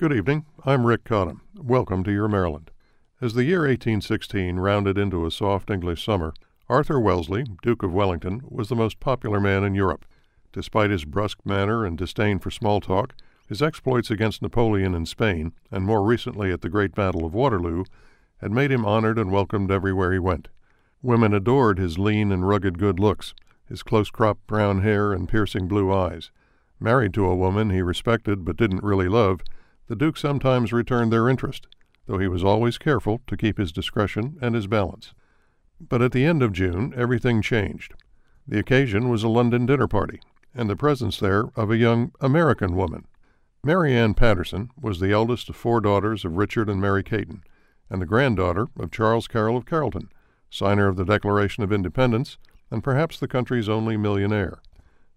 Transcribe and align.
Good 0.00 0.14
evening. 0.14 0.46
I'm 0.64 0.86
Rick 0.86 1.04
Cottam. 1.04 1.42
Welcome 1.54 2.04
to 2.04 2.10
Your 2.10 2.26
Maryland. 2.26 2.70
As 3.20 3.34
the 3.34 3.44
year 3.44 3.66
1816 3.66 4.56
rounded 4.56 4.96
into 4.96 5.26
a 5.26 5.30
soft 5.30 5.68
English 5.68 6.02
summer, 6.02 6.32
Arthur 6.70 6.98
Wellesley, 6.98 7.44
Duke 7.60 7.82
of 7.82 7.92
Wellington, 7.92 8.40
was 8.48 8.70
the 8.70 8.74
most 8.74 8.98
popular 8.98 9.38
man 9.40 9.62
in 9.62 9.74
Europe. 9.74 10.06
Despite 10.54 10.88
his 10.88 11.04
brusque 11.04 11.44
manner 11.44 11.84
and 11.84 11.98
disdain 11.98 12.38
for 12.38 12.50
small 12.50 12.80
talk, 12.80 13.12
his 13.46 13.60
exploits 13.60 14.10
against 14.10 14.40
Napoleon 14.40 14.94
in 14.94 15.04
Spain, 15.04 15.52
and 15.70 15.84
more 15.84 16.02
recently 16.02 16.50
at 16.50 16.62
the 16.62 16.70
Great 16.70 16.94
Battle 16.94 17.26
of 17.26 17.34
Waterloo, 17.34 17.84
had 18.38 18.52
made 18.52 18.72
him 18.72 18.86
honored 18.86 19.18
and 19.18 19.30
welcomed 19.30 19.70
everywhere 19.70 20.14
he 20.14 20.18
went. 20.18 20.48
Women 21.02 21.34
adored 21.34 21.78
his 21.78 21.98
lean 21.98 22.32
and 22.32 22.48
rugged 22.48 22.78
good 22.78 22.98
looks, 22.98 23.34
his 23.68 23.82
close 23.82 24.08
cropped 24.08 24.46
brown 24.46 24.80
hair 24.80 25.12
and 25.12 25.28
piercing 25.28 25.68
blue 25.68 25.92
eyes. 25.92 26.30
Married 26.80 27.12
to 27.12 27.26
a 27.26 27.36
woman 27.36 27.68
he 27.68 27.82
respected 27.82 28.46
but 28.46 28.56
didn't 28.56 28.82
really 28.82 29.06
love, 29.06 29.42
the 29.90 29.96
Duke 29.96 30.16
sometimes 30.16 30.72
returned 30.72 31.12
their 31.12 31.28
interest, 31.28 31.66
though 32.06 32.18
he 32.18 32.28
was 32.28 32.44
always 32.44 32.78
careful 32.78 33.22
to 33.26 33.36
keep 33.36 33.58
his 33.58 33.72
discretion 33.72 34.38
and 34.40 34.54
his 34.54 34.68
balance. 34.68 35.14
But 35.80 36.00
at 36.00 36.12
the 36.12 36.24
end 36.24 36.44
of 36.44 36.52
June, 36.52 36.94
everything 36.96 37.42
changed. 37.42 37.94
The 38.46 38.60
occasion 38.60 39.08
was 39.08 39.24
a 39.24 39.28
London 39.28 39.66
dinner 39.66 39.88
party, 39.88 40.20
and 40.54 40.70
the 40.70 40.76
presence 40.76 41.18
there 41.18 41.46
of 41.56 41.72
a 41.72 41.76
young 41.76 42.12
American 42.20 42.76
woman. 42.76 43.08
Mary 43.64 43.92
Ann 43.92 44.14
Patterson 44.14 44.70
was 44.80 45.00
the 45.00 45.10
eldest 45.10 45.48
of 45.48 45.56
four 45.56 45.80
daughters 45.80 46.24
of 46.24 46.36
Richard 46.36 46.68
and 46.68 46.80
Mary 46.80 47.02
Caton, 47.02 47.42
and 47.90 48.00
the 48.00 48.06
granddaughter 48.06 48.68
of 48.78 48.92
Charles 48.92 49.26
Carroll 49.26 49.56
of 49.56 49.66
Carrollton, 49.66 50.08
signer 50.50 50.86
of 50.86 50.94
the 50.94 51.04
Declaration 51.04 51.64
of 51.64 51.72
Independence 51.72 52.38
and 52.70 52.84
perhaps 52.84 53.18
the 53.18 53.26
country's 53.26 53.68
only 53.68 53.96
millionaire. 53.96 54.62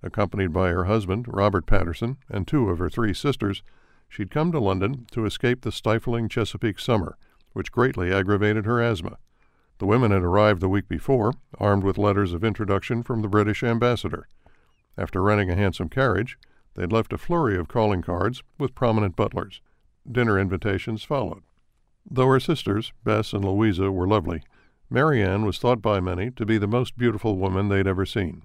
Accompanied 0.00 0.52
by 0.52 0.68
her 0.68 0.84
husband, 0.84 1.26
Robert 1.26 1.66
Patterson, 1.66 2.18
and 2.28 2.46
two 2.46 2.68
of 2.68 2.78
her 2.78 2.88
three 2.88 3.12
sisters, 3.12 3.64
she'd 4.10 4.30
come 4.30 4.52
to 4.52 4.60
London 4.60 5.06
to 5.12 5.24
escape 5.24 5.62
the 5.62 5.72
stifling 5.72 6.28
Chesapeake 6.28 6.78
summer, 6.78 7.16
which 7.54 7.72
greatly 7.72 8.12
aggravated 8.12 8.66
her 8.66 8.82
asthma. 8.82 9.16
The 9.78 9.86
women 9.86 10.10
had 10.10 10.22
arrived 10.22 10.60
the 10.60 10.68
week 10.68 10.88
before, 10.88 11.32
armed 11.58 11.84
with 11.84 11.96
letters 11.96 12.34
of 12.34 12.44
introduction 12.44 13.02
from 13.02 13.22
the 13.22 13.28
British 13.28 13.62
ambassador. 13.62 14.28
After 14.98 15.22
renting 15.22 15.48
a 15.48 15.56
handsome 15.56 15.88
carriage, 15.88 16.36
they'd 16.74 16.92
left 16.92 17.14
a 17.14 17.18
flurry 17.18 17.56
of 17.56 17.68
calling 17.68 18.02
cards 18.02 18.42
with 18.58 18.74
prominent 18.74 19.16
butlers. 19.16 19.62
Dinner 20.10 20.38
invitations 20.38 21.02
followed. 21.02 21.42
Though 22.10 22.28
her 22.28 22.40
sisters, 22.40 22.92
Bess 23.04 23.32
and 23.32 23.44
Louisa, 23.44 23.90
were 23.90 24.06
lovely, 24.06 24.42
Mary 24.90 25.22
Ann 25.22 25.44
was 25.44 25.58
thought 25.58 25.80
by 25.80 26.00
many 26.00 26.30
to 26.32 26.44
be 26.44 26.58
the 26.58 26.66
most 26.66 26.98
beautiful 26.98 27.36
woman 27.36 27.68
they'd 27.68 27.86
ever 27.86 28.04
seen. 28.04 28.42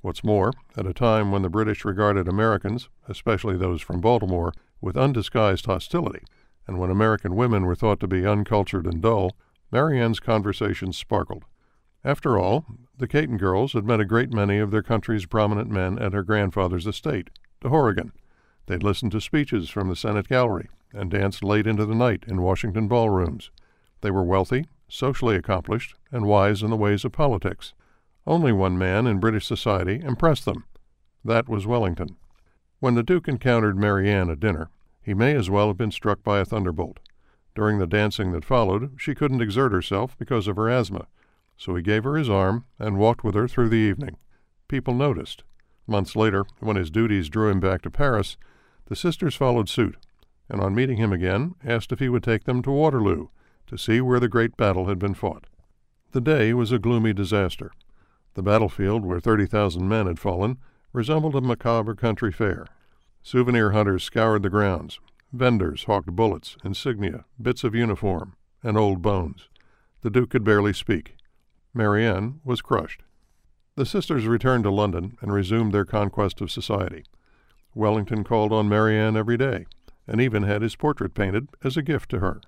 What's 0.00 0.22
more, 0.22 0.52
at 0.76 0.86
a 0.86 0.94
time 0.94 1.32
when 1.32 1.42
the 1.42 1.50
British 1.50 1.84
regarded 1.84 2.28
Americans, 2.28 2.88
especially 3.08 3.56
those 3.56 3.82
from 3.82 4.00
Baltimore, 4.00 4.52
with 4.80 4.96
undisguised 4.96 5.66
hostility, 5.66 6.22
and 6.66 6.78
when 6.78 6.90
American 6.90 7.34
women 7.34 7.64
were 7.64 7.74
thought 7.74 8.00
to 8.00 8.06
be 8.06 8.26
uncultured 8.26 8.86
and 8.86 9.00
dull, 9.00 9.32
Mary 9.72 10.00
Ann's 10.00 10.20
conversations 10.20 10.96
sparkled. 10.96 11.44
After 12.04 12.38
all, 12.38 12.64
the 12.96 13.08
Caton 13.08 13.36
girls 13.36 13.72
had 13.72 13.84
met 13.84 14.00
a 14.00 14.04
great 14.04 14.32
many 14.32 14.58
of 14.58 14.70
their 14.70 14.82
country's 14.82 15.26
prominent 15.26 15.70
men 15.70 15.98
at 15.98 16.12
her 16.12 16.22
grandfather's 16.22 16.86
estate, 16.86 17.30
Doughoregan. 17.60 18.12
They'd 18.66 18.82
listened 18.82 19.12
to 19.12 19.20
speeches 19.20 19.70
from 19.70 19.88
the 19.88 19.96
Senate 19.96 20.28
gallery 20.28 20.68
and 20.92 21.10
danced 21.10 21.42
late 21.42 21.66
into 21.66 21.86
the 21.86 21.94
night 21.94 22.24
in 22.26 22.42
Washington 22.42 22.88
ballrooms. 22.88 23.50
They 24.00 24.10
were 24.10 24.22
wealthy, 24.22 24.66
socially 24.88 25.36
accomplished, 25.36 25.94
and 26.12 26.26
wise 26.26 26.62
in 26.62 26.70
the 26.70 26.76
ways 26.76 27.04
of 27.04 27.12
politics. 27.12 27.74
Only 28.26 28.52
one 28.52 28.78
man 28.78 29.06
in 29.06 29.20
British 29.20 29.46
society 29.46 30.00
impressed 30.02 30.44
them. 30.44 30.64
That 31.24 31.48
was 31.48 31.66
Wellington. 31.66 32.16
When 32.80 32.94
the 32.94 33.02
Duke 33.02 33.26
encountered 33.26 33.76
Marianne 33.76 34.30
at 34.30 34.38
dinner, 34.38 34.70
he 35.02 35.12
may 35.12 35.34
as 35.34 35.50
well 35.50 35.66
have 35.66 35.76
been 35.76 35.90
struck 35.90 36.22
by 36.22 36.38
a 36.38 36.44
thunderbolt. 36.44 37.00
During 37.54 37.78
the 37.78 37.88
dancing 37.88 38.30
that 38.32 38.44
followed, 38.44 38.92
she 38.96 39.16
couldn't 39.16 39.42
exert 39.42 39.72
herself 39.72 40.16
because 40.16 40.46
of 40.46 40.54
her 40.54 40.68
asthma, 40.68 41.08
so 41.56 41.74
he 41.74 41.82
gave 41.82 42.04
her 42.04 42.16
his 42.16 42.30
arm 42.30 42.66
and 42.78 42.98
walked 42.98 43.24
with 43.24 43.34
her 43.34 43.48
through 43.48 43.70
the 43.70 43.76
evening. 43.76 44.16
People 44.68 44.94
noticed. 44.94 45.42
Months 45.88 46.14
later, 46.14 46.44
when 46.60 46.76
his 46.76 46.90
duties 46.90 47.28
drew 47.28 47.50
him 47.50 47.58
back 47.58 47.82
to 47.82 47.90
Paris, 47.90 48.36
the 48.86 48.94
sisters 48.94 49.34
followed 49.34 49.68
suit, 49.68 49.96
and 50.48 50.60
on 50.60 50.74
meeting 50.74 50.98
him 50.98 51.12
again, 51.12 51.56
asked 51.64 51.90
if 51.90 51.98
he 51.98 52.08
would 52.08 52.22
take 52.22 52.44
them 52.44 52.62
to 52.62 52.70
Waterloo, 52.70 53.26
to 53.66 53.76
see 53.76 54.00
where 54.00 54.20
the 54.20 54.28
great 54.28 54.56
battle 54.56 54.86
had 54.86 55.00
been 55.00 55.14
fought. 55.14 55.46
The 56.12 56.20
day 56.20 56.54
was 56.54 56.70
a 56.70 56.78
gloomy 56.78 57.12
disaster. 57.12 57.72
The 58.34 58.42
battlefield 58.42 59.04
where 59.04 59.18
30,000 59.18 59.88
men 59.88 60.06
had 60.06 60.20
fallen 60.20 60.58
resembled 60.92 61.34
a 61.34 61.40
macabre 61.40 61.94
country 61.94 62.32
fair. 62.32 62.66
Souvenir 63.30 63.72
hunters 63.72 64.04
scoured 64.04 64.42
the 64.42 64.48
grounds. 64.48 65.00
Vendors 65.34 65.84
hawked 65.84 66.16
bullets, 66.16 66.56
insignia, 66.64 67.26
bits 67.38 67.62
of 67.62 67.74
uniform, 67.74 68.32
and 68.62 68.78
old 68.78 69.02
bones. 69.02 69.50
The 70.00 70.08
Duke 70.08 70.30
could 70.30 70.44
barely 70.44 70.72
speak. 70.72 71.14
Marianne 71.74 72.40
was 72.42 72.62
crushed. 72.62 73.02
The 73.74 73.84
sisters 73.84 74.24
returned 74.26 74.64
to 74.64 74.70
London 74.70 75.18
and 75.20 75.30
resumed 75.30 75.74
their 75.74 75.84
conquest 75.84 76.40
of 76.40 76.50
society. 76.50 77.04
Wellington 77.74 78.24
called 78.24 78.50
on 78.50 78.66
Marianne 78.66 79.14
every 79.14 79.36
day, 79.36 79.66
and 80.06 80.22
even 80.22 80.44
had 80.44 80.62
his 80.62 80.74
portrait 80.74 81.12
painted 81.12 81.48
as 81.62 81.76
a 81.76 81.82
gift 81.82 82.10
to 82.12 82.20
her. 82.20 82.40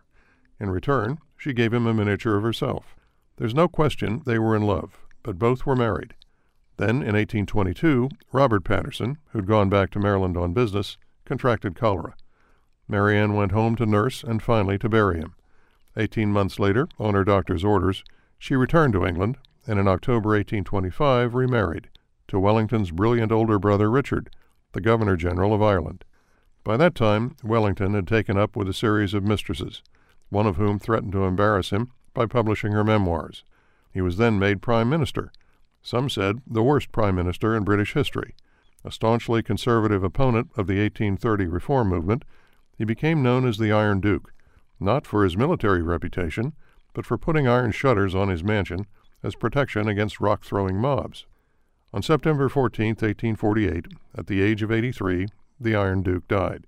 In 0.58 0.70
return, 0.70 1.18
she 1.36 1.52
gave 1.52 1.74
him 1.74 1.86
a 1.86 1.92
miniature 1.92 2.38
of 2.38 2.42
herself. 2.42 2.97
There's 3.36 3.54
no 3.54 3.68
question 3.68 4.22
they 4.24 4.38
were 4.38 4.56
in 4.56 4.62
love, 4.62 4.97
but 5.22 5.38
both 5.38 5.66
were 5.66 5.76
married. 5.76 6.14
Then, 6.80 7.02
in 7.02 7.12
1822, 7.14 8.08
Robert 8.32 8.64
Patterson, 8.64 9.18
who'd 9.32 9.46
gone 9.46 9.68
back 9.68 9.91
to 9.91 9.98
Maryland 9.98 10.38
on 10.38 10.54
business, 10.54 10.96
contracted 11.26 11.76
cholera. 11.76 12.14
Mary 12.88 13.18
Ann 13.18 13.34
went 13.34 13.52
home 13.52 13.76
to 13.76 13.84
nurse 13.84 14.24
and 14.24 14.42
finally 14.42 14.78
to 14.78 14.88
bury 14.88 15.18
him. 15.18 15.34
Eighteen 15.94 16.32
months 16.32 16.58
later, 16.58 16.88
on 16.98 17.12
her 17.12 17.22
doctor's 17.22 17.64
orders, 17.64 18.02
she 18.38 18.56
returned 18.56 18.94
to 18.94 19.04
England 19.04 19.36
and 19.66 19.78
in 19.78 19.86
October 19.86 20.30
1825 20.30 21.34
remarried 21.34 21.91
to 22.28 22.41
Wellington's 22.41 22.92
brilliant 22.92 23.30
older 23.30 23.58
brother 23.58 23.91
Richard, 23.91 24.30
the 24.72 24.80
Governor 24.80 25.18
General 25.18 25.52
of 25.52 25.60
Ireland. 25.60 26.06
By 26.64 26.78
that 26.78 26.94
time, 26.94 27.36
Wellington 27.44 27.92
had 27.92 28.08
taken 28.08 28.38
up 28.38 28.56
with 28.56 28.70
a 28.70 28.72
series 28.72 29.12
of 29.12 29.22
mistresses 29.22 29.82
one 30.30 30.47
of 30.47 30.56
whom 30.56 30.78
threatened 30.78 31.12
to 31.12 31.24
embarrass 31.24 31.68
him 31.68 31.92
by 32.14 32.24
publishing 32.24 32.72
her 32.72 32.84
memoirs. 32.84 33.44
He 33.92 34.00
was 34.00 34.16
then 34.16 34.38
made 34.38 34.62
Prime 34.62 34.88
Minister. 34.88 35.30
Some 35.82 36.10
said 36.10 36.42
the 36.46 36.62
worst 36.62 36.92
Prime 36.92 37.14
Minister 37.14 37.56
in 37.56 37.64
British 37.64 37.94
history. 37.94 38.34
A 38.84 38.92
staunchly 38.92 39.42
conservative 39.42 40.02
opponent 40.04 40.50
of 40.56 40.66
the 40.66 40.80
1830 40.80 41.46
reform 41.46 41.88
movement, 41.88 42.24
he 42.76 42.84
became 42.84 43.22
known 43.22 43.46
as 43.46 43.58
the 43.58 43.72
Iron 43.72 44.00
Duke, 44.00 44.32
not 44.78 45.06
for 45.06 45.24
his 45.24 45.36
military 45.36 45.82
reputation, 45.82 46.54
but 46.94 47.04
for 47.06 47.18
putting 47.18 47.46
iron 47.46 47.72
shutters 47.72 48.14
on 48.14 48.28
his 48.28 48.42
mansion 48.42 48.86
as 49.22 49.34
protection 49.34 49.88
against 49.88 50.20
rock 50.20 50.44
throwing 50.44 50.76
mobs. 50.76 51.26
On 51.92 52.02
September 52.02 52.48
14, 52.48 52.91
1848, 52.91 53.86
at 54.16 54.26
the 54.26 54.41
age 54.41 54.62
of 54.62 54.72
83, 54.72 55.26
the 55.58 55.74
Iron 55.74 56.02
Duke 56.02 56.26
died. 56.28 56.66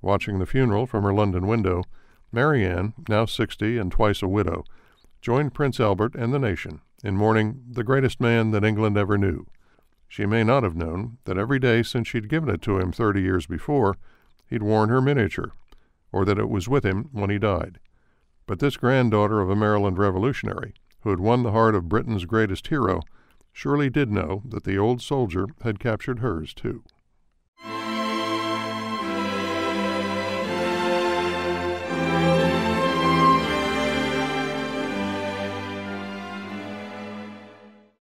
Watching 0.00 0.38
the 0.38 0.46
funeral 0.46 0.86
from 0.86 1.04
her 1.04 1.12
London 1.12 1.46
window, 1.46 1.84
Mary 2.32 2.64
Ann, 2.64 2.94
now 3.08 3.26
sixty 3.26 3.78
and 3.78 3.92
twice 3.92 4.22
a 4.22 4.28
widow, 4.28 4.64
joined 5.20 5.54
Prince 5.54 5.78
Albert 5.78 6.14
and 6.14 6.32
the 6.32 6.38
nation 6.38 6.80
in 7.04 7.16
mourning 7.16 7.62
the 7.70 7.84
greatest 7.84 8.20
man 8.20 8.50
that 8.50 8.64
England 8.64 8.96
ever 8.96 9.16
knew. 9.16 9.46
She 10.08 10.26
may 10.26 10.42
not 10.42 10.62
have 10.62 10.74
known 10.74 11.18
that 11.24 11.38
every 11.38 11.58
day 11.58 11.82
since 11.82 12.08
she'd 12.08 12.28
given 12.28 12.48
it 12.48 12.62
to 12.62 12.78
him 12.78 12.90
thirty 12.90 13.20
years 13.20 13.46
before, 13.46 13.96
he'd 14.48 14.62
worn 14.62 14.88
her 14.88 15.02
miniature, 15.02 15.52
or 16.10 16.24
that 16.24 16.38
it 16.38 16.48
was 16.48 16.68
with 16.68 16.84
him 16.84 17.10
when 17.12 17.30
he 17.30 17.38
died. 17.38 17.78
But 18.46 18.58
this 18.58 18.76
granddaughter 18.76 19.40
of 19.40 19.50
a 19.50 19.56
Maryland 19.56 19.98
revolutionary, 19.98 20.74
who 21.02 21.10
had 21.10 21.20
won 21.20 21.42
the 21.42 21.52
heart 21.52 21.74
of 21.74 21.88
Britain's 21.88 22.24
greatest 22.24 22.68
hero, 22.68 23.02
surely 23.52 23.90
did 23.90 24.10
know 24.10 24.42
that 24.46 24.64
the 24.64 24.78
old 24.78 25.02
soldier 25.02 25.46
had 25.62 25.78
captured 25.78 26.20
hers 26.20 26.54
too. 26.54 26.82